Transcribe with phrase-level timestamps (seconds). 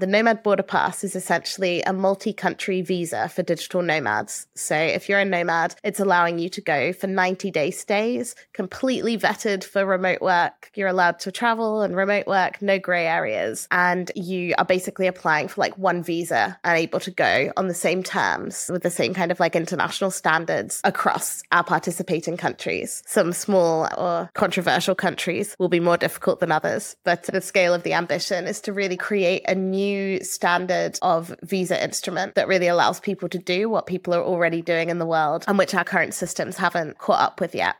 [0.00, 4.46] The Nomad Border Pass is essentially a multi country visa for digital nomads.
[4.54, 9.18] So if you're a nomad, it's allowing you to go for 90 day stays, completely
[9.18, 10.70] vetted for remote work.
[10.76, 13.66] You're allowed to travel and remote work, no gray areas.
[13.72, 17.74] And you are basically applying for like one visa and able to go on the
[17.74, 23.02] same terms with the same kind of like international standards across our participating countries.
[23.04, 27.82] Some small or controversial countries will be more difficult than others, but the scale of
[27.82, 32.68] the ambition is to really create a new new standard of visa instrument that really
[32.68, 35.84] allows people to do what people are already doing in the world and which our
[35.84, 37.76] current systems haven't caught up with yet.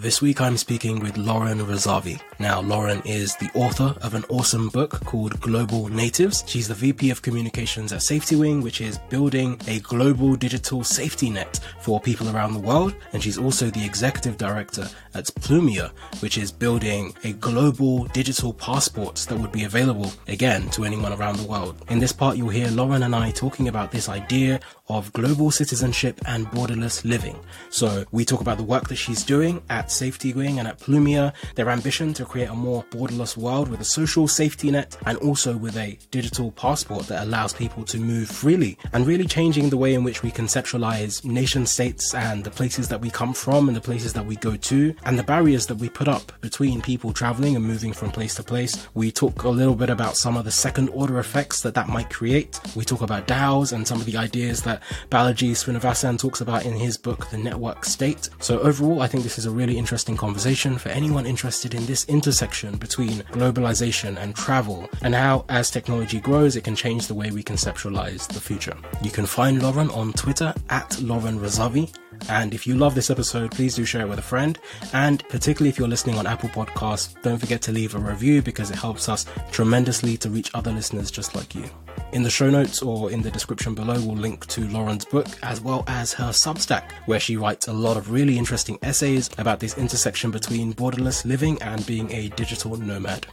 [0.00, 2.20] This week I'm speaking with Lauren Razavi.
[2.38, 6.44] Now, Lauren is the author of an awesome book called Global Natives.
[6.46, 11.30] She's the VP of Communications at Safety Wing, which is building a global digital safety
[11.30, 12.94] net for people around the world.
[13.12, 15.90] And she's also the executive director at Plumia,
[16.20, 21.38] which is building a global digital passport that would be available again to anyone around
[21.38, 21.84] the world.
[21.88, 26.20] In this part, you'll hear Lauren and I talking about this idea of global citizenship
[26.24, 27.36] and borderless living.
[27.68, 31.32] So we talk about the work that she's doing at Safety Wing and at Plumia,
[31.54, 35.56] their ambition to create a more borderless world with a social safety net and also
[35.56, 39.94] with a digital passport that allows people to move freely and really changing the way
[39.94, 43.80] in which we conceptualize nation states and the places that we come from and the
[43.80, 47.56] places that we go to and the barriers that we put up between people traveling
[47.56, 48.88] and moving from place to place.
[48.94, 52.10] We talk a little bit about some of the second order effects that that might
[52.10, 52.60] create.
[52.76, 56.74] We talk about DAOs and some of the ideas that Balaji Srinivasan talks about in
[56.74, 58.28] his book, The Network State.
[58.40, 62.04] So overall, I think this is a really interesting conversation for anyone interested in this
[62.06, 67.30] intersection between globalization and travel and how as technology grows, it can change the way
[67.30, 68.76] we conceptualize the future.
[69.02, 71.94] You can find Lauren on Twitter at Lauren Razavi.
[72.28, 74.58] And if you love this episode, please do share it with a friend.
[74.92, 78.70] And particularly if you're listening on Apple Podcasts, don't forget to leave a review because
[78.70, 81.70] it helps us tremendously to reach other listeners just like you.
[82.10, 85.60] In the show notes or in the description below, we'll link to Lauren's book as
[85.60, 89.76] well as her Substack, where she writes a lot of really interesting essays about this
[89.76, 93.26] intersection between borderless living and being a digital nomad.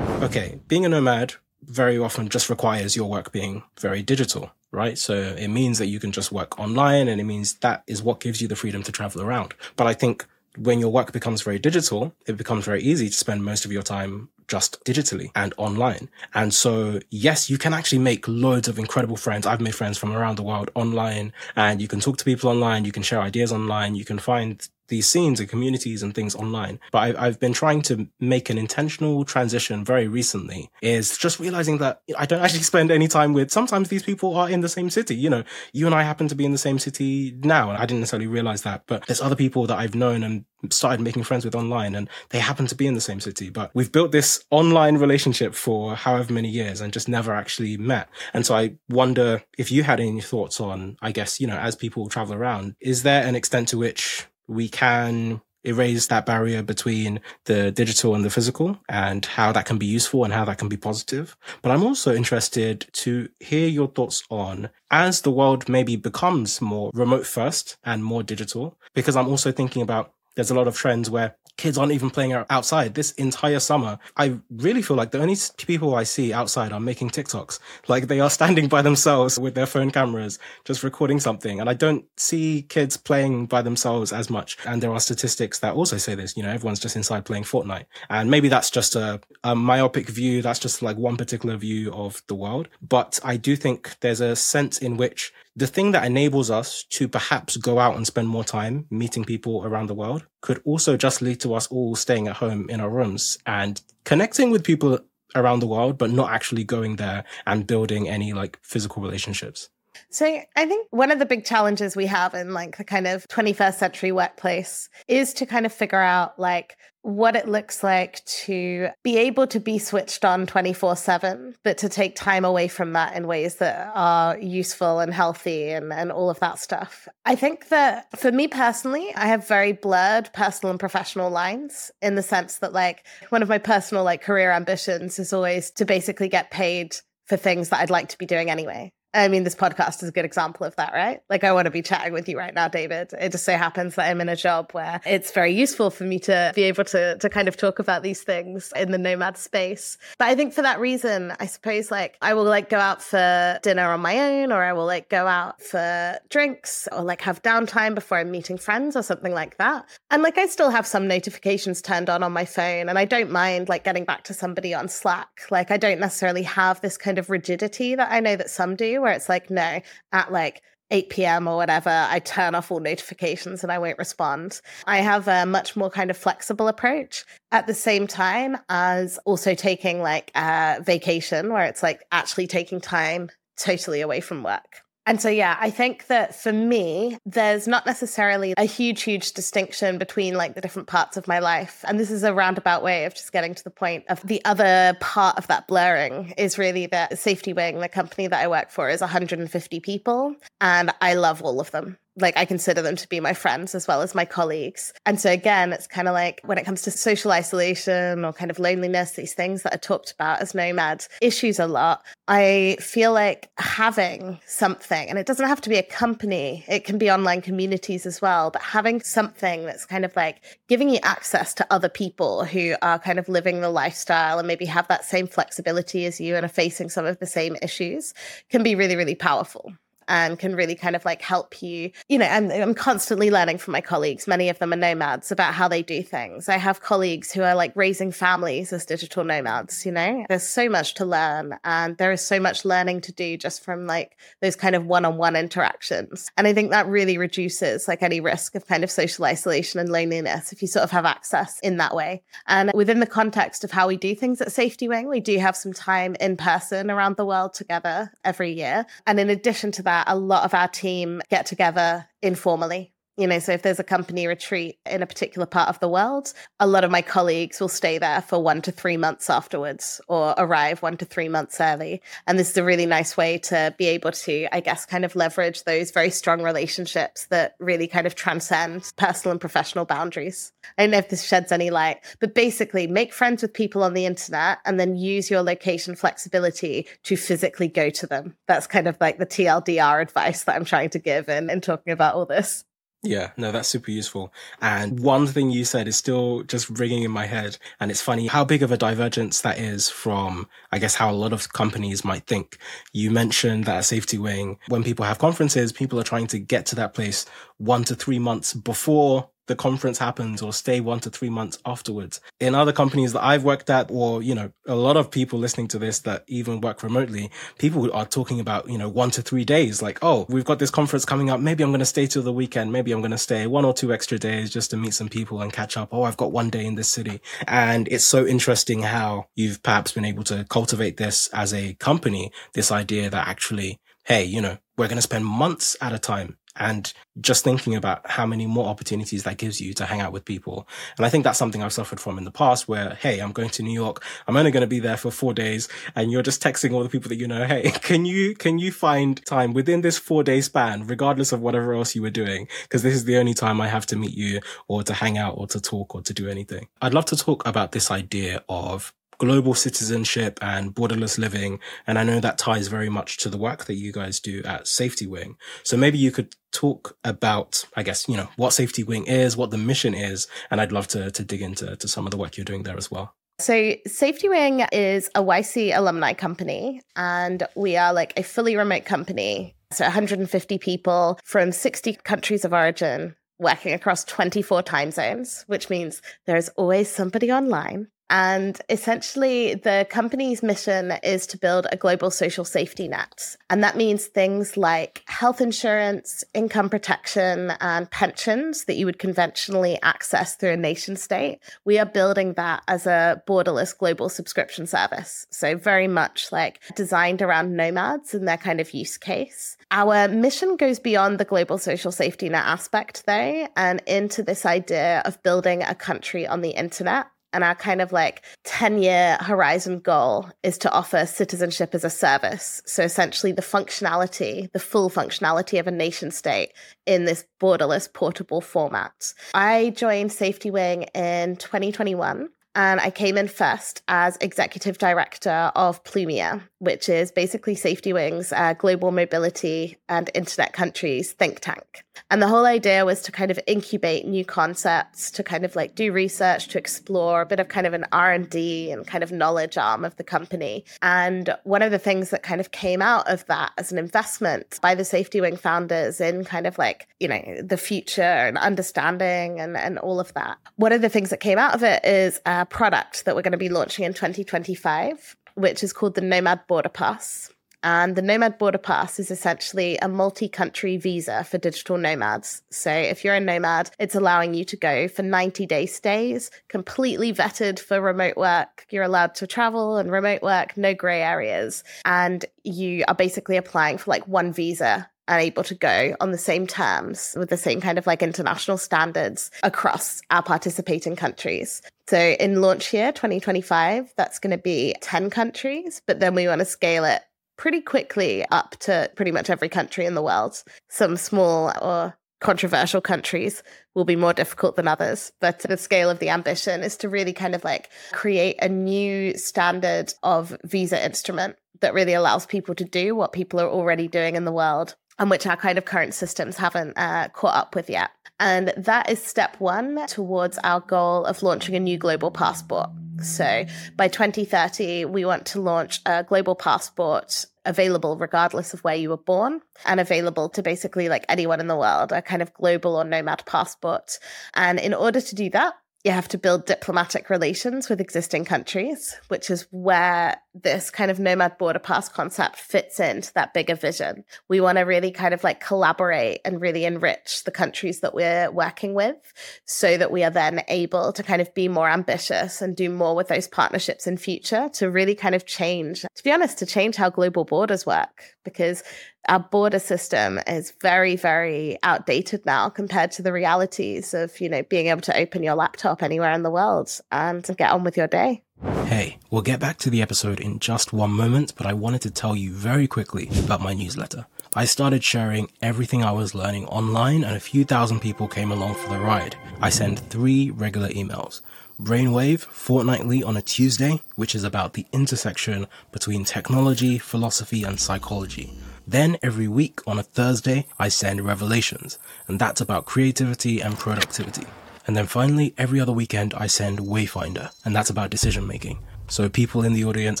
[0.22, 4.96] Okay, being a nomad very often just requires your work being very digital, right?
[4.96, 8.20] So it means that you can just work online and it means that is what
[8.20, 9.54] gives you the freedom to travel around.
[9.74, 10.26] But I think
[10.58, 13.82] when your work becomes very digital, it becomes very easy to spend most of your
[13.82, 16.10] time just digitally and online.
[16.34, 19.46] And so, yes, you can actually make loads of incredible friends.
[19.46, 22.84] I've made friends from around the world online and you can talk to people online.
[22.84, 23.94] You can share ideas online.
[23.94, 26.80] You can find these scenes and communities and things online.
[26.90, 31.78] But I've, I've been trying to make an intentional transition very recently is just realizing
[31.78, 34.90] that I don't actually spend any time with, sometimes these people are in the same
[34.90, 35.14] city.
[35.14, 37.70] You know, you and I happen to be in the same city now.
[37.70, 41.00] And I didn't necessarily realize that, but there's other people that I've known and started
[41.00, 43.50] making friends with online and they happen to be in the same city.
[43.50, 48.08] But we've built this online relationship for however many years and just never actually met.
[48.32, 51.74] And so I wonder if you had any thoughts on, I guess, you know, as
[51.74, 57.20] people travel around, is there an extent to which we can erase that barrier between
[57.44, 60.68] the digital and the physical and how that can be useful and how that can
[60.68, 61.36] be positive.
[61.62, 66.90] But I'm also interested to hear your thoughts on as the world maybe becomes more
[66.94, 71.10] remote first and more digital, because I'm also thinking about there's a lot of trends
[71.10, 73.98] where kids aren't even playing outside this entire summer.
[74.16, 77.58] I really feel like the only people I see outside are making TikToks.
[77.88, 81.60] Like they are standing by themselves with their phone cameras, just recording something.
[81.60, 84.56] And I don't see kids playing by themselves as much.
[84.66, 87.84] And there are statistics that also say this, you know, everyone's just inside playing Fortnite.
[88.10, 90.42] And maybe that's just a, a myopic view.
[90.42, 92.68] That's just like one particular view of the world.
[92.80, 97.08] But I do think there's a sense in which the thing that enables us to
[97.08, 101.20] perhaps go out and spend more time meeting people around the world could also just
[101.20, 104.98] lead to us all staying at home in our rooms and connecting with people
[105.34, 109.68] around the world, but not actually going there and building any like physical relationships.
[110.12, 113.26] So I think one of the big challenges we have in like the kind of
[113.28, 118.90] 21st century workplace is to kind of figure out like what it looks like to
[119.02, 123.16] be able to be switched on 24 7, but to take time away from that
[123.16, 127.08] in ways that are useful and healthy and, and all of that stuff.
[127.24, 132.14] I think that for me personally, I have very blurred personal and professional lines in
[132.14, 136.28] the sense that, like, one of my personal, like, career ambitions is always to basically
[136.28, 138.92] get paid for things that I'd like to be doing anyway.
[139.14, 141.20] I mean, this podcast is a good example of that, right?
[141.28, 143.12] Like, I want to be chatting with you right now, David.
[143.12, 146.18] It just so happens that I'm in a job where it's very useful for me
[146.20, 149.98] to be able to, to kind of talk about these things in the nomad space.
[150.18, 153.58] But I think for that reason, I suppose like I will like go out for
[153.62, 157.42] dinner on my own, or I will like go out for drinks, or like have
[157.42, 159.84] downtime before I'm meeting friends or something like that.
[160.10, 163.30] And like, I still have some notifications turned on on my phone, and I don't
[163.30, 165.42] mind like getting back to somebody on Slack.
[165.50, 169.01] Like, I don't necessarily have this kind of rigidity that I know that some do
[169.02, 169.80] where it's like, no,
[170.12, 171.48] at like 8 p.m.
[171.48, 174.60] or whatever, I turn off all notifications and I won't respond.
[174.86, 179.54] I have a much more kind of flexible approach at the same time as also
[179.54, 184.82] taking like a vacation where it's like actually taking time totally away from work.
[185.06, 189.98] And so, yeah, I think that for me, there's not necessarily a huge, huge distinction
[189.98, 191.84] between like the different parts of my life.
[191.88, 194.96] And this is a roundabout way of just getting to the point of the other
[195.00, 198.88] part of that blurring is really that Safety Wing, the company that I work for,
[198.88, 200.36] is 150 people.
[200.60, 203.88] And I love all of them like I consider them to be my friends as
[203.88, 204.92] well as my colleagues.
[205.06, 208.50] And so again, it's kind of like when it comes to social isolation or kind
[208.50, 212.02] of loneliness, these things that are talked about as nomads issues a lot.
[212.28, 216.98] I feel like having something, and it doesn't have to be a company, it can
[216.98, 221.54] be online communities as well, but having something that's kind of like giving you access
[221.54, 225.26] to other people who are kind of living the lifestyle and maybe have that same
[225.26, 228.12] flexibility as you and are facing some of the same issues
[228.50, 229.72] can be really, really powerful
[230.12, 231.90] and can really kind of like help you.
[232.08, 234.28] You know, and I'm constantly learning from my colleagues.
[234.28, 236.50] Many of them are nomads about how they do things.
[236.50, 240.26] I have colleagues who are like raising families as digital nomads, you know?
[240.28, 243.86] There's so much to learn and there is so much learning to do just from
[243.86, 246.30] like those kind of one-on-one interactions.
[246.36, 249.88] And I think that really reduces like any risk of kind of social isolation and
[249.88, 252.22] loneliness if you sort of have access in that way.
[252.46, 255.56] And within the context of how we do things at Safety Wing, we do have
[255.56, 258.84] some time in person around the world together every year.
[259.06, 263.38] And in addition to that, a lot of our team get together informally you know,
[263.38, 266.82] so if there's a company retreat in a particular part of the world, a lot
[266.82, 270.96] of my colleagues will stay there for one to three months afterwards or arrive one
[270.96, 272.00] to three months early.
[272.26, 275.14] And this is a really nice way to be able to, I guess, kind of
[275.14, 280.52] leverage those very strong relationships that really kind of transcend personal and professional boundaries.
[280.78, 283.92] I don't know if this sheds any light, but basically make friends with people on
[283.92, 288.36] the internet and then use your location flexibility to physically go to them.
[288.48, 291.92] That's kind of like the TLDR advice that I'm trying to give in, in talking
[291.92, 292.64] about all this.
[293.04, 294.32] Yeah, no, that's super useful.
[294.60, 297.58] And one thing you said is still just ringing in my head.
[297.80, 301.12] And it's funny how big of a divergence that is from, I guess, how a
[301.12, 302.58] lot of companies might think.
[302.92, 306.64] You mentioned that at Safety Wing, when people have conferences, people are trying to get
[306.66, 307.26] to that place
[307.58, 312.20] one to three months before the conference happens or stay one to three months afterwards.
[312.40, 315.68] In other companies that I've worked at, or, you know, a lot of people listening
[315.68, 319.44] to this that even work remotely, people are talking about, you know, one to three
[319.44, 319.82] days.
[319.82, 321.40] Like, oh, we've got this conference coming up.
[321.40, 322.72] Maybe I'm going to stay till the weekend.
[322.72, 325.40] Maybe I'm going to stay one or two extra days just to meet some people
[325.40, 325.88] and catch up.
[325.92, 327.20] Oh, I've got one day in this city.
[327.46, 332.30] And it's so interesting how you've perhaps been able to cultivate this as a company,
[332.54, 336.38] this idea that actually, hey, you know, we're going to spend months at a time
[336.56, 340.24] and just thinking about how many more opportunities that gives you to hang out with
[340.24, 340.68] people.
[340.96, 343.50] And I think that's something I've suffered from in the past where, hey, I'm going
[343.50, 344.04] to New York.
[344.26, 345.68] I'm only going to be there for four days.
[345.94, 348.70] And you're just texting all the people that you know, hey, can you, can you
[348.72, 352.48] find time within this four day span, regardless of whatever else you were doing?
[352.62, 355.34] Because this is the only time I have to meet you or to hang out
[355.36, 356.68] or to talk or to do anything.
[356.80, 358.92] I'd love to talk about this idea of
[359.22, 361.60] global citizenship and borderless living.
[361.86, 364.66] And I know that ties very much to the work that you guys do at
[364.66, 365.36] Safety Wing.
[365.62, 369.52] So maybe you could talk about, I guess, you know, what Safety Wing is, what
[369.52, 370.26] the mission is.
[370.50, 372.76] And I'd love to, to dig into to some of the work you're doing there
[372.76, 373.14] as well.
[373.38, 378.84] So, Safety Wing is a YC alumni company, and we are like a fully remote
[378.84, 379.56] company.
[379.72, 386.02] So, 150 people from 60 countries of origin working across 24 time zones, which means
[386.26, 392.44] there's always somebody online and essentially, the company's mission is to build a global social
[392.44, 393.38] safety net.
[393.48, 399.78] And that means things like health insurance, income protection, and pensions that you would conventionally
[399.82, 401.38] access through a nation state.
[401.64, 405.26] We are building that as a borderless global subscription service.
[405.30, 409.56] So, very much like designed around nomads and their kind of use case.
[409.70, 415.00] Our mission goes beyond the global social safety net aspect, though, and into this idea
[415.06, 419.78] of building a country on the internet and our kind of like 10 year horizon
[419.78, 422.62] goal is to offer citizenship as a service.
[422.66, 426.52] So essentially, the functionality, the full functionality of a nation state
[426.86, 429.14] in this borderless portable format.
[429.34, 435.82] I joined Safety Wing in 2021 and I came in first as executive director of
[435.84, 441.84] Plumia, which is basically SafetyWing's uh, global mobility and internet countries think tank.
[442.08, 445.74] And the whole idea was to kind of incubate new concepts, to kind of like
[445.74, 449.58] do research, to explore a bit of kind of an R&D and kind of knowledge
[449.58, 450.64] arm of the company.
[450.82, 454.60] And one of the things that kind of came out of that as an investment
[454.62, 459.40] by the Safety Wing founders in kind of like, you know, the future and understanding
[459.40, 460.38] and, and all of that.
[460.54, 463.32] One of the things that came out of it is a product that we're going
[463.32, 467.30] to be launching in 2025 which is called the Nomad Border Pass.
[467.64, 472.42] And the Nomad Border Pass is essentially a multi country visa for digital nomads.
[472.50, 477.12] So if you're a nomad, it's allowing you to go for 90 day stays, completely
[477.12, 478.66] vetted for remote work.
[478.70, 481.62] You're allowed to travel and remote work, no gray areas.
[481.84, 486.18] And you are basically applying for like one visa and able to go on the
[486.18, 491.62] same terms with the same kind of like international standards across our participating countries.
[491.88, 496.38] So in launch year 2025, that's going to be 10 countries, but then we want
[496.38, 497.02] to scale it
[497.36, 500.42] pretty quickly up to pretty much every country in the world.
[500.68, 503.42] Some small or controversial countries
[503.74, 505.12] will be more difficult than others.
[505.20, 509.16] But the scale of the ambition is to really kind of like create a new
[509.18, 514.14] standard of visa instrument that really allows people to do what people are already doing
[514.14, 517.68] in the world and which our kind of current systems haven't uh, caught up with
[517.68, 517.90] yet.
[518.20, 522.70] And that is step one towards our goal of launching a new global passport.
[523.02, 523.44] So
[523.76, 528.96] by 2030, we want to launch a global passport available regardless of where you were
[528.96, 532.84] born and available to basically like anyone in the world, a kind of global or
[532.84, 533.98] nomad passport.
[534.34, 535.54] And in order to do that,
[535.84, 541.00] you have to build diplomatic relations with existing countries, which is where this kind of
[541.00, 544.04] nomad border pass concept fits into that bigger vision.
[544.28, 548.30] We want to really kind of like collaborate and really enrich the countries that we're
[548.30, 548.96] working with
[549.44, 552.94] so that we are then able to kind of be more ambitious and do more
[552.94, 556.76] with those partnerships in future to really kind of change, to be honest, to change
[556.76, 558.62] how global borders work because
[559.08, 564.42] our border system is very very outdated now compared to the realities of you know
[564.44, 567.88] being able to open your laptop anywhere in the world and get on with your
[567.88, 568.22] day
[568.66, 571.90] Hey, we'll get back to the episode in just one moment, but I wanted to
[571.90, 574.06] tell you very quickly about my newsletter.
[574.34, 578.54] I started sharing everything I was learning online, and a few thousand people came along
[578.54, 579.14] for the ride.
[579.40, 581.20] I send three regular emails.
[581.60, 588.32] Brainwave fortnightly on a Tuesday, which is about the intersection between technology, philosophy, and psychology.
[588.66, 594.26] Then every week on a Thursday, I send Revelations, and that's about creativity and productivity.
[594.66, 598.60] And then finally, every other weekend, I send Wayfinder, and that's about decision making.
[598.88, 600.00] So people in the audience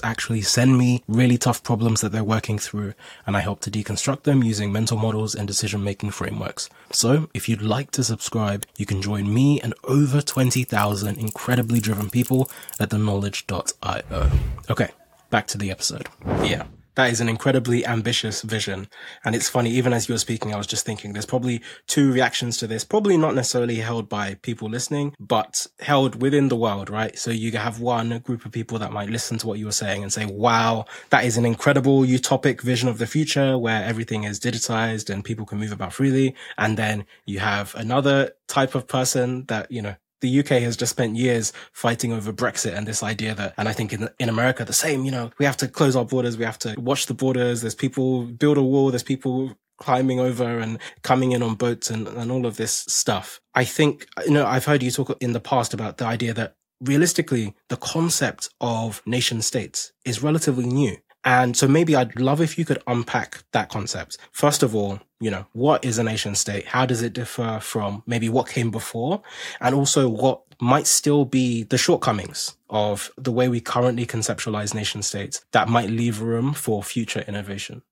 [0.04, 2.94] actually send me really tough problems that they're working through,
[3.26, 6.68] and I help to deconstruct them using mental models and decision making frameworks.
[6.90, 12.10] So if you'd like to subscribe, you can join me and over 20,000 incredibly driven
[12.10, 14.30] people at theknowledge.io.
[14.70, 14.90] Okay,
[15.30, 16.08] back to the episode.
[16.42, 18.88] Yeah that is an incredibly ambitious vision.
[19.24, 22.12] And it's funny, even as you were speaking, I was just thinking there's probably two
[22.12, 26.90] reactions to this, probably not necessarily held by people listening, but held within the world,
[26.90, 27.18] right?
[27.18, 30.02] So you have one group of people that might listen to what you were saying
[30.02, 34.38] and say, wow, that is an incredible utopic vision of the future where everything is
[34.40, 36.34] digitized and people can move about freely.
[36.58, 40.92] And then you have another type of person that, you know, the UK has just
[40.92, 44.64] spent years fighting over Brexit and this idea that, and I think in, in America,
[44.64, 46.38] the same, you know, we have to close our borders.
[46.38, 47.60] We have to watch the borders.
[47.60, 48.90] There's people build a wall.
[48.90, 53.40] There's people climbing over and coming in on boats and, and all of this stuff.
[53.54, 56.54] I think, you know, I've heard you talk in the past about the idea that
[56.80, 60.96] realistically, the concept of nation states is relatively new.
[61.24, 64.18] And so maybe I'd love if you could unpack that concept.
[64.32, 66.66] First of all, you know, what is a nation state?
[66.66, 69.22] How does it differ from maybe what came before?
[69.60, 75.02] And also what might still be the shortcomings of the way we currently conceptualize nation
[75.02, 77.82] states that might leave room for future innovation?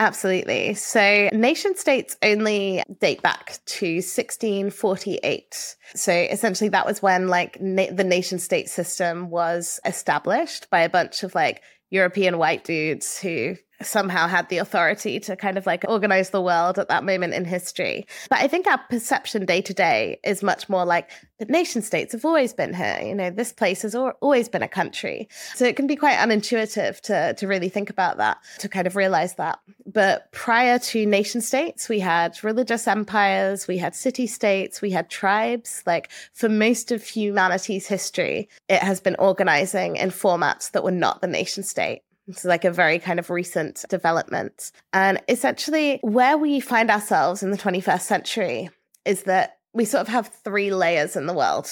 [0.00, 0.72] Absolutely.
[0.72, 5.76] So, nation states only date back to 1648.
[5.94, 10.88] So, essentially, that was when like na- the nation state system was established by a
[10.88, 15.84] bunch of like European white dudes who somehow had the authority to kind of like
[15.88, 18.06] organize the world at that moment in history.
[18.28, 22.12] But I think our perception day to day is much more like the nation states
[22.12, 23.00] have always been here.
[23.02, 25.28] You know, this place has always been a country.
[25.54, 28.96] So it can be quite unintuitive to, to really think about that, to kind of
[28.96, 29.58] realize that.
[29.86, 35.08] But prior to nation states, we had religious empires, we had city states, we had
[35.08, 35.82] tribes.
[35.86, 41.20] Like for most of humanity's history, it has been organizing in formats that were not
[41.20, 42.02] the nation state.
[42.30, 44.72] It's like a very kind of recent development.
[44.92, 48.70] And essentially, where we find ourselves in the 21st century
[49.04, 51.68] is that we sort of have three layers in the world.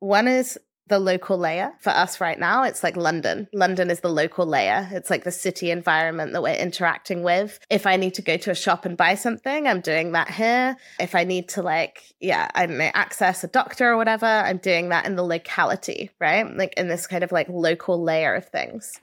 [0.00, 1.72] One is the local layer.
[1.80, 3.48] For us right now, it's like London.
[3.52, 4.88] London is the local layer.
[4.92, 7.58] It's like the city environment that we're interacting with.
[7.70, 10.76] If I need to go to a shop and buy something, I'm doing that here.
[10.98, 14.58] If I need to, like, yeah, I don't know, access a doctor or whatever, I'm
[14.58, 16.44] doing that in the locality, right?
[16.56, 18.98] Like in this kind of like local layer of things.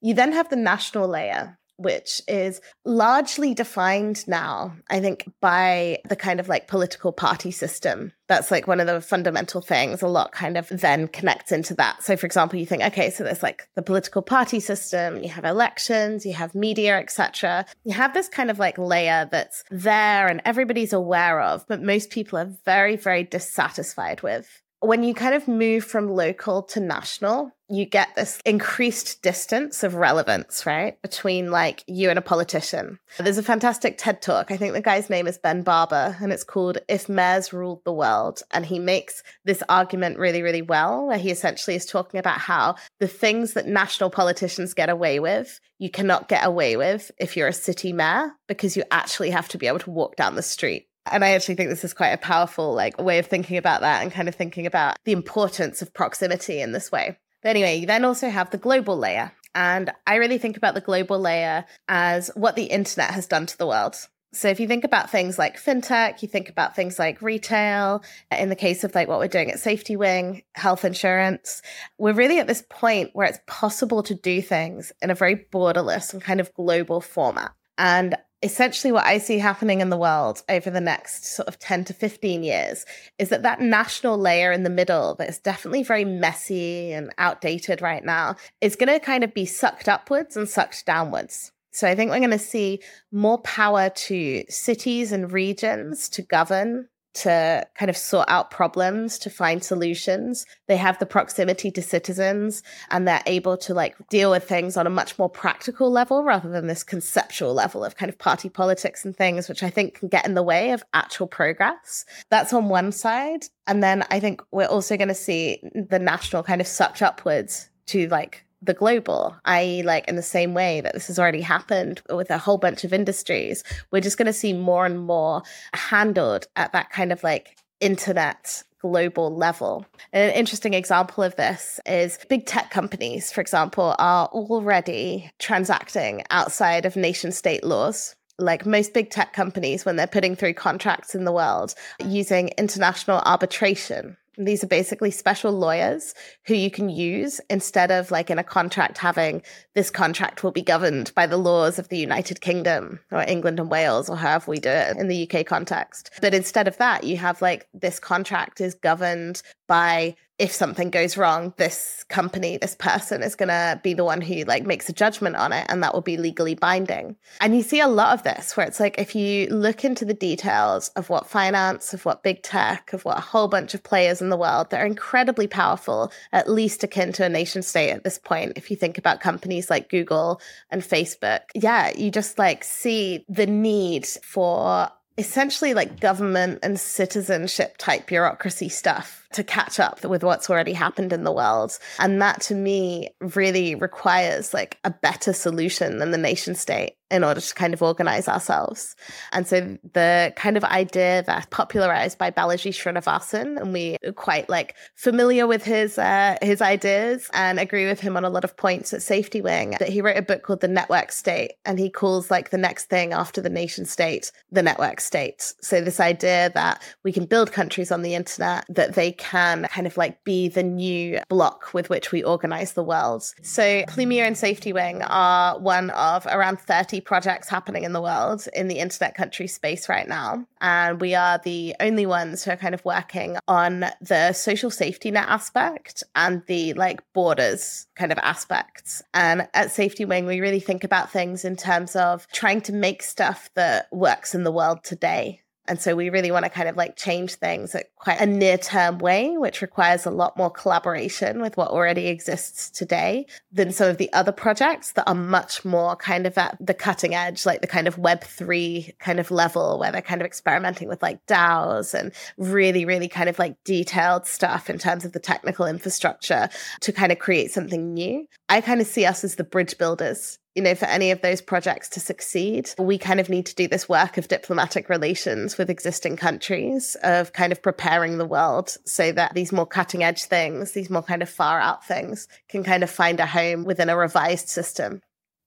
[0.00, 6.16] You then have the national layer, which is largely defined now, I think, by the
[6.16, 8.12] kind of like political party system.
[8.28, 10.02] That's like one of the fundamental things.
[10.02, 12.02] A lot kind of then connects into that.
[12.02, 15.46] So, for example, you think, okay, so there's like the political party system, you have
[15.46, 17.64] elections, you have media, etc.
[17.84, 22.10] You have this kind of like layer that's there and everybody's aware of, but most
[22.10, 27.52] people are very, very dissatisfied with when you kind of move from local to national,
[27.68, 31.00] you get this increased distance of relevance, right?
[31.02, 32.98] Between like you and a politician.
[33.18, 34.50] There's a fantastic TED talk.
[34.50, 37.92] I think the guy's name is Ben Barber, and it's called If Mayors Ruled the
[37.92, 38.42] World.
[38.50, 42.74] And he makes this argument really, really well, where he essentially is talking about how
[42.98, 47.48] the things that national politicians get away with, you cannot get away with if you're
[47.48, 50.88] a city mayor, because you actually have to be able to walk down the street
[51.10, 54.02] and I actually think this is quite a powerful like way of thinking about that
[54.02, 57.18] and kind of thinking about the importance of proximity in this way.
[57.42, 59.32] But anyway, you then also have the global layer.
[59.54, 63.58] And I really think about the global layer as what the internet has done to
[63.58, 63.96] the world.
[64.32, 68.48] So if you think about things like fintech, you think about things like retail, in
[68.48, 71.62] the case of like what we're doing at Safety Wing, health insurance,
[71.98, 76.12] we're really at this point where it's possible to do things in a very borderless
[76.12, 77.52] and kind of global format.
[77.76, 81.84] And essentially what I see happening in the world over the next sort of 10
[81.86, 82.86] to 15 years
[83.18, 87.82] is that that national layer in the middle that is definitely very messy and outdated
[87.82, 91.52] right now is going to kind of be sucked upwards and sucked downwards.
[91.72, 92.80] So I think we're going to see
[93.12, 99.30] more power to cities and regions to govern to kind of sort out problems, to
[99.30, 100.46] find solutions.
[100.68, 104.86] They have the proximity to citizens and they're able to like deal with things on
[104.86, 109.04] a much more practical level rather than this conceptual level of kind of party politics
[109.04, 112.04] and things, which I think can get in the way of actual progress.
[112.30, 113.46] That's on one side.
[113.66, 117.70] And then I think we're also going to see the national kind of sucked upwards
[117.86, 122.02] to like the global, i.e., like in the same way that this has already happened
[122.10, 125.42] with a whole bunch of industries, we're just going to see more and more
[125.74, 129.84] handled at that kind of like internet global level.
[130.12, 136.86] An interesting example of this is big tech companies, for example, are already transacting outside
[136.86, 141.24] of nation state laws like most big tech companies when they're putting through contracts in
[141.24, 146.14] the world using international arbitration these are basically special lawyers
[146.46, 149.42] who you can use instead of like in a contract having
[149.74, 153.70] this contract will be governed by the laws of the United Kingdom or England and
[153.70, 156.10] Wales or however we do it in the UK context.
[156.20, 161.18] But instead of that, you have like this contract is governed by if something goes
[161.18, 164.92] wrong, this company, this person is going to be the one who like makes a
[164.92, 167.14] judgment on it and that will be legally binding.
[167.42, 170.14] And you see a lot of this where it's like if you look into the
[170.14, 174.22] details of what finance, of what big tech, of what a whole bunch of players
[174.22, 178.02] in the world that are incredibly powerful, at least akin to a nation state at
[178.02, 178.54] this point.
[178.56, 183.46] If you think about companies like Google and Facebook, yeah, you just like see the
[183.46, 190.48] need for essentially like government and citizenship type bureaucracy stuff to catch up with what's
[190.48, 191.78] already happened in the world.
[191.98, 197.24] And that to me really requires like a better solution than the nation state in
[197.24, 198.94] order to kind of organize ourselves.
[199.32, 204.48] And so the kind of idea that popularized by Balaji Srinivasan, and we are quite
[204.48, 208.56] like familiar with his uh, his ideas and agree with him on a lot of
[208.56, 211.90] points at Safety Wing, that he wrote a book called The Network State, and he
[211.90, 215.52] calls like the next thing after the nation state the network state.
[215.60, 219.86] So this idea that we can build countries on the internet, that they can kind
[219.86, 223.22] of like be the new block with which we organize the world.
[223.42, 228.46] So Plumia and Safety Wing are one of around 30 projects happening in the world
[228.54, 230.46] in the internet country space right now.
[230.60, 235.10] And we are the only ones who are kind of working on the social safety
[235.10, 239.02] net aspect and the like borders kind of aspects.
[239.14, 243.02] And at Safety Wing, we really think about things in terms of trying to make
[243.02, 246.76] stuff that works in the world today and so we really want to kind of
[246.76, 248.34] like change things at quite a mm.
[248.34, 253.70] near term way, which requires a lot more collaboration with what already exists today than
[253.70, 257.46] some of the other projects that are much more kind of at the cutting edge,
[257.46, 261.24] like the kind of Web3 kind of level where they're kind of experimenting with like
[261.26, 266.48] DAOs and really, really kind of like detailed stuff in terms of the technical infrastructure
[266.80, 268.26] to kind of create something new.
[268.48, 271.40] I kind of see us as the bridge builders you know, for any of those
[271.40, 275.70] projects to succeed, we kind of need to do this work of diplomatic relations with
[275.70, 280.72] existing countries, of kind of preparing the world so that these more cutting edge things,
[280.72, 283.96] these more kind of far out things, can kind of find a home within a
[283.96, 285.00] revised system.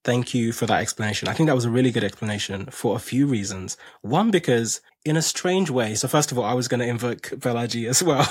[0.06, 1.30] Thank you for that explanation.
[1.30, 3.78] I think that was a really good explanation for a few reasons.
[4.02, 5.96] One, because in a strange way.
[5.96, 8.26] So first of all, I was going to invoke Balaji as well.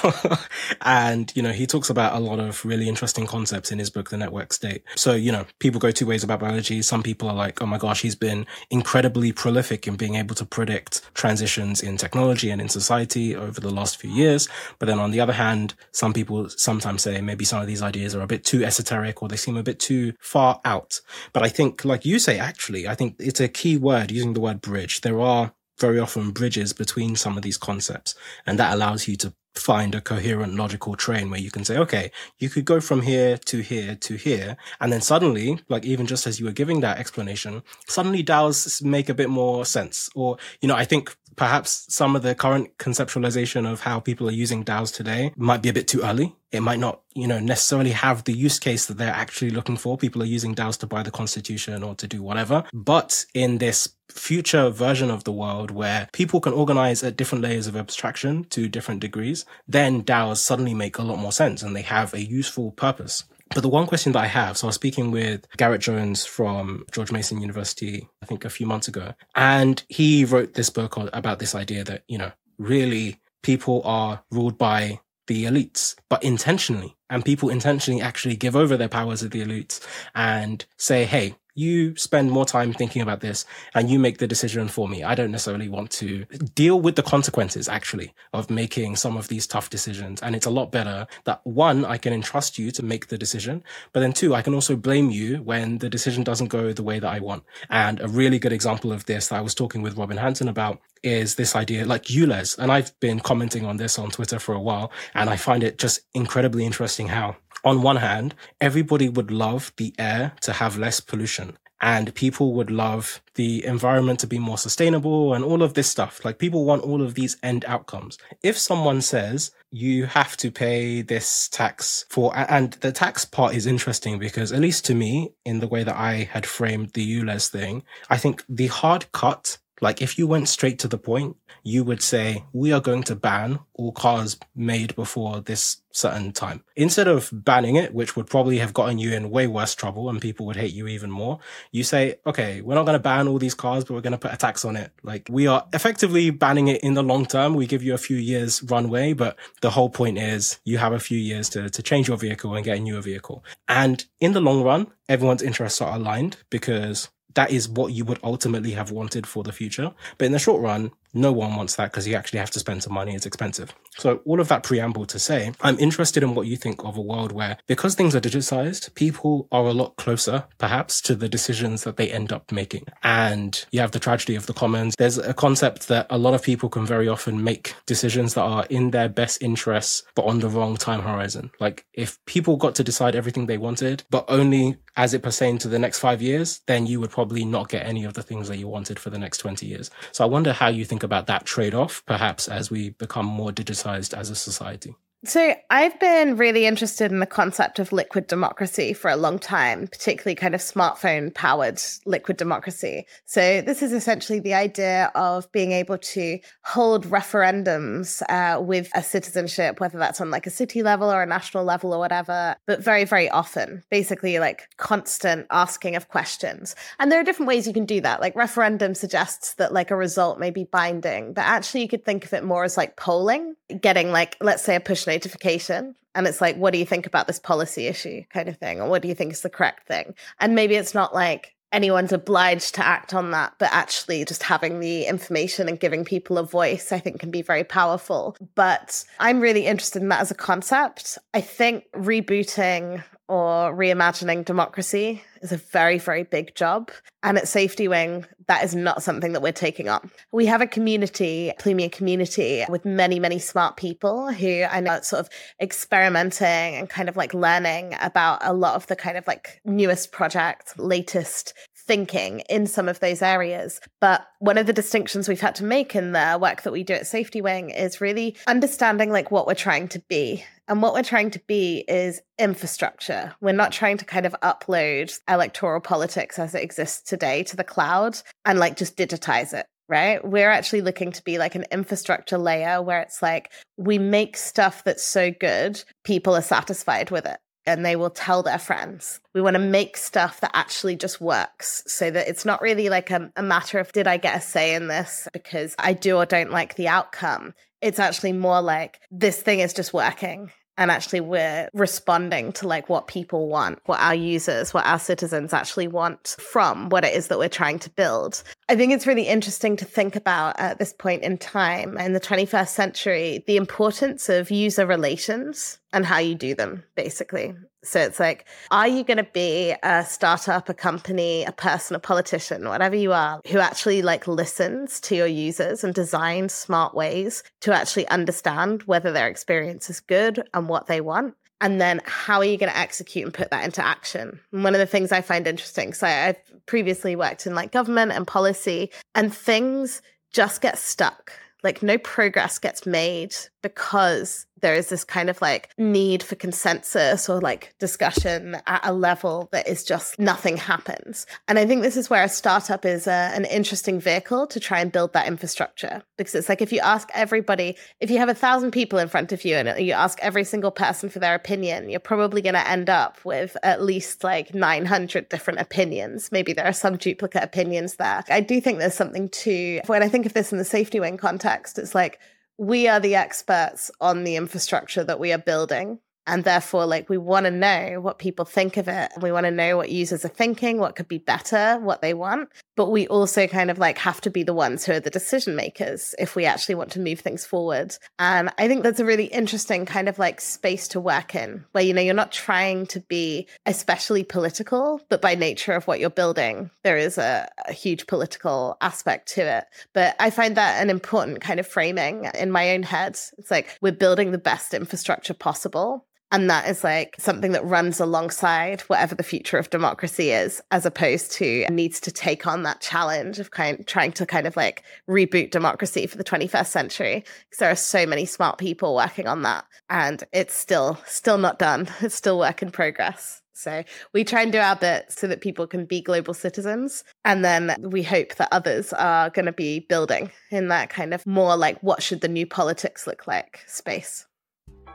[0.80, 4.08] and, you know, he talks about a lot of really interesting concepts in his book,
[4.08, 4.82] The Network State.
[4.96, 6.82] So, you know, people go two ways about Balaji.
[6.82, 10.46] Some people are like, oh my gosh, he's been incredibly prolific in being able to
[10.46, 14.48] predict transitions in technology and in society over the last few years.
[14.78, 18.14] But then on the other hand, some people sometimes say maybe some of these ideas
[18.14, 21.00] are a bit too esoteric or they seem a bit too far out.
[21.34, 24.40] But I think, like you say, actually, I think it's a key word using the
[24.40, 25.02] word bridge.
[25.02, 25.52] There are
[25.82, 28.14] very often bridges between some of these concepts.
[28.46, 32.10] And that allows you to find a coherent logical train where you can say, okay,
[32.38, 34.56] you could go from here to here to here.
[34.80, 39.08] And then suddenly, like even just as you were giving that explanation, suddenly DAOs make
[39.08, 40.08] a bit more sense.
[40.14, 44.32] Or, you know, I think perhaps some of the current conceptualization of how people are
[44.32, 46.34] using DAOs today might be a bit too early.
[46.50, 49.96] It might not, you know, necessarily have the use case that they're actually looking for.
[49.96, 52.64] People are using DAOs to buy the constitution or to do whatever.
[52.74, 57.66] But in this future version of the world where people can organize at different layers
[57.66, 61.82] of abstraction to different degrees, then DAOs suddenly make a lot more sense and they
[61.82, 63.24] have a useful purpose.
[63.54, 66.84] But the one question that I have, so I was speaking with Garrett Jones from
[66.90, 71.38] George Mason University, I think a few months ago, and he wrote this book about
[71.38, 76.96] this idea that, you know, really people are ruled by the elites, but intentionally.
[77.08, 81.96] And people intentionally actually give over their powers to the elites and say, hey, you
[81.96, 85.02] spend more time thinking about this and you make the decision for me.
[85.02, 89.46] I don't necessarily want to deal with the consequences actually of making some of these
[89.46, 90.22] tough decisions.
[90.22, 93.62] And it's a lot better that one, I can entrust you to make the decision,
[93.92, 96.98] but then two, I can also blame you when the decision doesn't go the way
[96.98, 97.44] that I want.
[97.68, 100.80] And a really good example of this that I was talking with Robin Hanson about
[101.02, 102.58] is this idea like ULEZ.
[102.58, 104.92] And I've been commenting on this on Twitter for a while.
[105.14, 109.94] And I find it just incredibly interesting how on one hand, everybody would love the
[109.98, 115.34] air to have less pollution and people would love the environment to be more sustainable
[115.34, 116.24] and all of this stuff.
[116.24, 118.18] Like people want all of these end outcomes.
[118.42, 123.66] If someone says you have to pay this tax for, and the tax part is
[123.66, 127.48] interesting because at least to me, in the way that I had framed the ULEZ
[127.48, 131.84] thing, I think the hard cut like if you went straight to the point, you
[131.84, 136.62] would say, we are going to ban all cars made before this certain time.
[136.76, 140.20] Instead of banning it, which would probably have gotten you in way worse trouble and
[140.20, 141.40] people would hate you even more,
[141.72, 144.18] you say, okay, we're not going to ban all these cars, but we're going to
[144.18, 144.92] put a tax on it.
[145.02, 147.54] Like we are effectively banning it in the long term.
[147.54, 151.00] We give you a few years runway, but the whole point is you have a
[151.00, 153.44] few years to, to change your vehicle and get a newer vehicle.
[153.68, 158.18] And in the long run, everyone's interests are aligned because that is what you would
[158.22, 159.92] ultimately have wanted for the future.
[160.18, 162.82] But in the short run, no one wants that because you actually have to spend
[162.82, 163.14] some money.
[163.14, 163.74] It's expensive.
[163.98, 167.02] So all of that preamble to say, I'm interested in what you think of a
[167.02, 171.84] world where because things are digitized, people are a lot closer perhaps to the decisions
[171.84, 172.86] that they end up making.
[173.02, 174.94] And you have the tragedy of the commons.
[174.96, 178.66] There's a concept that a lot of people can very often make decisions that are
[178.70, 181.50] in their best interests, but on the wrong time horizon.
[181.60, 185.68] Like if people got to decide everything they wanted, but only as it pertained to
[185.68, 188.58] the next five years, then you would probably not get any of the things that
[188.58, 189.90] you wanted for the next 20 years.
[190.12, 193.26] So I wonder how you think think about that trade off, perhaps as we become
[193.26, 194.94] more digitized as a society?
[195.24, 199.86] So, I've been really interested in the concept of liquid democracy for a long time,
[199.86, 203.06] particularly kind of smartphone powered liquid democracy.
[203.24, 209.02] So, this is essentially the idea of being able to hold referendums uh, with a
[209.04, 212.82] citizenship, whether that's on like a city level or a national level or whatever, but
[212.82, 216.74] very, very often, basically like constant asking of questions.
[216.98, 218.20] And there are different ways you can do that.
[218.20, 222.24] Like, referendum suggests that like a result may be binding, but actually, you could think
[222.24, 226.40] of it more as like polling, getting like, let's say, a push notification and it's
[226.40, 229.08] like what do you think about this policy issue kind of thing or what do
[229.08, 230.14] you think is the correct thing?
[230.40, 234.80] And maybe it's not like anyone's obliged to act on that but actually just having
[234.80, 238.36] the information and giving people a voice i think can be very powerful.
[238.54, 241.18] But i'm really interested in that as a concept.
[241.34, 246.90] I think rebooting or reimagining democracy is a very, very big job.
[247.22, 250.10] And at Safety Wing, that is not something that we're taking on.
[250.32, 255.02] We have a community, Plumia community, with many, many smart people who I know are
[255.02, 255.30] sort of
[255.60, 260.12] experimenting and kind of like learning about a lot of the kind of like newest
[260.12, 261.54] projects, latest
[261.86, 263.80] thinking in some of those areas.
[264.00, 266.94] But one of the distinctions we've had to make in the work that we do
[266.94, 270.44] at Safety Wing is really understanding like what we're trying to be.
[270.68, 273.34] And what we're trying to be is infrastructure.
[273.40, 277.64] We're not trying to kind of upload electoral politics as it exists today to the
[277.64, 280.26] cloud and like just digitize it right?
[280.26, 284.84] We're actually looking to be like an infrastructure layer where it's like we make stuff
[284.84, 289.20] that's so good, people are satisfied with it and they will tell their friends.
[289.34, 293.10] We want to make stuff that actually just works so that it's not really like
[293.10, 296.26] a, a, matter of did I get a say in this because I do or
[296.26, 297.54] don't like the outcome.
[297.80, 302.88] It's actually more like this thing is just working and actually we're responding to like
[302.88, 307.28] what people want what our users what our citizens actually want from what it is
[307.28, 308.42] that we're trying to build.
[308.68, 312.20] I think it's really interesting to think about at this point in time in the
[312.20, 317.54] 21st century the importance of user relations and how you do them basically
[317.84, 321.98] so it's like, are you going to be a startup, a company, a person, a
[321.98, 327.42] politician, whatever you are, who actually like listens to your users and designs smart ways
[327.60, 331.34] to actually understand whether their experience is good and what they want?
[331.60, 334.40] And then how are you going to execute and put that into action?
[334.52, 338.12] And one of the things I find interesting, so I've previously worked in like government
[338.12, 341.32] and policy, and things just get stuck.
[341.62, 347.28] Like no progress gets made because there is this kind of like need for consensus
[347.28, 351.26] or like discussion at a level that is just nothing happens.
[351.48, 354.80] And I think this is where a startup is a, an interesting vehicle to try
[354.80, 358.34] and build that infrastructure because it's like if you ask everybody, if you have a
[358.34, 361.90] thousand people in front of you and you ask every single person for their opinion,
[361.90, 366.30] you're probably going to end up with at least like 900 different opinions.
[366.30, 368.24] Maybe there are some duplicate opinions there.
[368.28, 371.16] I do think there's something to, when I think of this in the safety wing
[371.16, 372.20] context, it's like,
[372.62, 377.18] we are the experts on the infrastructure that we are building and therefore like we
[377.18, 379.10] want to know what people think of it.
[379.20, 382.48] We want to know what users are thinking what could be better what they want.
[382.76, 385.56] But we also kind of like have to be the ones who are the decision
[385.56, 387.96] makers if we actually want to move things forward.
[388.18, 391.84] And i think that's a really interesting kind of like space to work in where
[391.84, 396.10] you know you're not trying to be especially political but by nature of what you're
[396.10, 399.64] building there is a, a huge political aspect to it.
[399.92, 403.18] But i find that an important kind of framing in my own head.
[403.38, 408.00] It's like we're building the best infrastructure possible and that is like something that runs
[408.00, 412.80] alongside whatever the future of democracy is, as opposed to needs to take on that
[412.80, 417.24] challenge of kind trying to kind of like reboot democracy for the 21st century.
[417.44, 419.66] Because there are so many smart people working on that.
[419.90, 421.88] And it's still still not done.
[422.00, 423.42] It's still work in progress.
[423.52, 427.04] So we try and do our bit so that people can be global citizens.
[427.24, 431.24] And then we hope that others are going to be building in that kind of
[431.26, 434.26] more like what should the new politics look like space.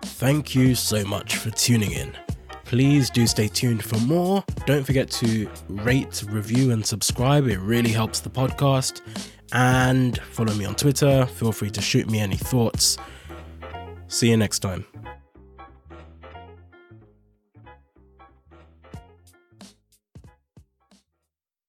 [0.02, 2.14] Thank you so much for tuning in.
[2.66, 4.44] Please do stay tuned for more.
[4.66, 7.48] Don't forget to rate, review, and subscribe.
[7.48, 9.02] It really helps the podcast.
[9.54, 11.26] And follow me on Twitter.
[11.26, 12.98] Feel free to shoot me any thoughts.
[14.08, 14.86] See you next time.